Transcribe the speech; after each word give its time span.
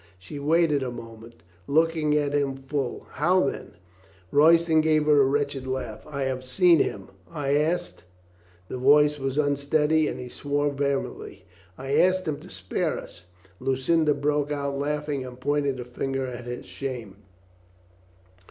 She 0.17 0.39
waited 0.39 0.81
a 0.81 0.89
moment, 0.89 1.43
looking 1.67 2.17
at 2.17 2.33
him 2.33 2.55
full. 2.57 3.05
"How 3.11 3.47
then?" 3.47 3.75
Royston 4.31 4.81
gave 4.81 5.07
a 5.07 5.13
wretched 5.13 5.67
laugh. 5.67 6.07
"I 6.07 6.23
have 6.23 6.43
seen 6.43 6.79
him. 6.79 7.09
I 7.29 7.53
asked" 7.53 8.03
the 8.67 8.79
voice 8.79 9.19
was 9.19 9.37
unsteady 9.37 10.07
and 10.07 10.19
he 10.19 10.27
swore 10.27 10.71
vehemently— 10.71 11.45
"I 11.77 11.97
asked 11.97 12.27
him 12.27 12.39
to 12.39 12.49
spare 12.49 12.97
us." 12.97 13.25
Lu 13.59 13.75
cinda 13.75 14.15
broke 14.15 14.51
out 14.51 14.75
laughing 14.75 15.23
and 15.23 15.39
pointed 15.39 15.77
the 15.77 15.85
finger 15.85 16.25
at 16.25 16.45
his 16.45 16.65
shame. 16.65 17.17